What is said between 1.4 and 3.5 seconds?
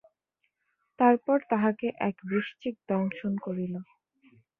তাহাকে এক বৃশ্চিক দংশন